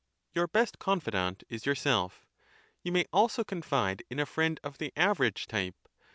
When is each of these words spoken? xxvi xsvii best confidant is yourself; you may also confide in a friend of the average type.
xxvi 0.35 0.41
xsvii 0.47 0.51
best 0.51 0.79
confidant 0.79 1.43
is 1.47 1.67
yourself; 1.67 2.25
you 2.81 2.91
may 2.91 3.05
also 3.13 3.43
confide 3.43 4.01
in 4.09 4.19
a 4.19 4.25
friend 4.25 4.59
of 4.63 4.79
the 4.79 4.91
average 4.97 5.45
type. 5.45 5.75